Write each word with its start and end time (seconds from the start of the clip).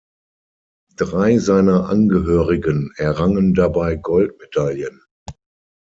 Drei 0.95 1.37
seiner 1.37 1.87
Angehörigen 1.87 2.91
errangen 2.97 3.53
dabei 3.53 3.97
Goldmedaillen. 3.97 5.03